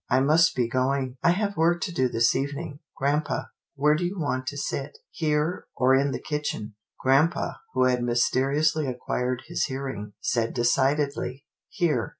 "I 0.09 0.19
must 0.19 0.55
be 0.55 0.67
going. 0.67 1.17
I 1.21 1.29
have 1.29 1.55
work 1.55 1.79
to 1.81 1.91
do 1.91 2.09
this 2.09 2.33
evening— 2.35 2.79
Grampa, 2.97 3.51
where 3.75 3.93
do 3.95 4.03
you 4.03 4.19
want 4.19 4.47
to 4.47 4.57
sit? 4.57 4.97
Here, 5.11 5.67
or 5.75 5.93
in 5.93 6.09
the 6.09 6.17
kitchen?" 6.19 6.73
Grampa, 7.03 7.59
who 7.75 7.83
had 7.83 8.01
mysteriously 8.01 8.87
acquired 8.87 9.43
his 9.45 9.65
hear 9.65 9.87
ing, 9.87 10.13
said 10.19 10.55
decidedly, 10.55 11.45
Here." 11.69 12.09